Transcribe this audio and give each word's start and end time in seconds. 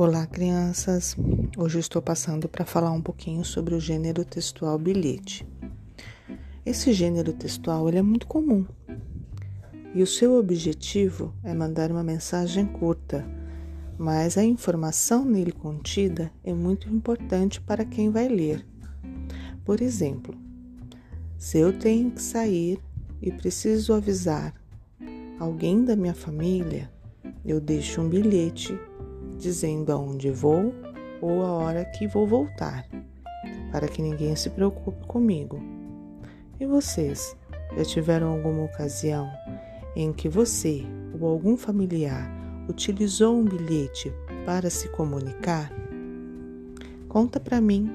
Olá, 0.00 0.28
crianças! 0.28 1.16
Hoje 1.56 1.80
estou 1.80 2.00
passando 2.00 2.48
para 2.48 2.64
falar 2.64 2.92
um 2.92 3.02
pouquinho 3.02 3.44
sobre 3.44 3.74
o 3.74 3.80
gênero 3.80 4.24
textual 4.24 4.78
bilhete. 4.78 5.44
Esse 6.64 6.92
gênero 6.92 7.32
textual 7.32 7.88
ele 7.88 7.98
é 7.98 8.02
muito 8.02 8.24
comum 8.24 8.64
e 9.92 10.00
o 10.00 10.06
seu 10.06 10.38
objetivo 10.38 11.34
é 11.42 11.52
mandar 11.52 11.90
uma 11.90 12.04
mensagem 12.04 12.64
curta, 12.64 13.26
mas 13.98 14.38
a 14.38 14.44
informação 14.44 15.24
nele 15.24 15.50
contida 15.50 16.30
é 16.44 16.54
muito 16.54 16.88
importante 16.88 17.60
para 17.60 17.84
quem 17.84 18.08
vai 18.08 18.28
ler. 18.28 18.64
Por 19.64 19.82
exemplo, 19.82 20.32
se 21.36 21.58
eu 21.58 21.76
tenho 21.76 22.12
que 22.12 22.22
sair 22.22 22.80
e 23.20 23.32
preciso 23.32 23.92
avisar 23.92 24.54
alguém 25.40 25.84
da 25.84 25.96
minha 25.96 26.14
família, 26.14 26.88
eu 27.44 27.60
deixo 27.60 28.00
um 28.00 28.08
bilhete 28.08 28.78
dizendo 29.38 29.92
aonde 29.92 30.30
vou 30.30 30.74
ou 31.20 31.42
a 31.42 31.52
hora 31.52 31.84
que 31.84 32.06
vou 32.06 32.26
voltar, 32.26 32.86
para 33.72 33.88
que 33.88 34.02
ninguém 34.02 34.34
se 34.36 34.50
preocupe 34.50 35.06
comigo. 35.06 35.60
E 36.60 36.66
vocês, 36.66 37.36
já 37.76 37.84
tiveram 37.84 38.32
alguma 38.32 38.64
ocasião 38.64 39.30
em 39.94 40.12
que 40.12 40.28
você 40.28 40.84
ou 41.18 41.28
algum 41.28 41.56
familiar 41.56 42.30
utilizou 42.68 43.36
um 43.36 43.44
bilhete 43.44 44.12
para 44.44 44.68
se 44.70 44.88
comunicar? 44.88 45.72
Conta 47.08 47.40
para 47.40 47.60
mim 47.60 47.90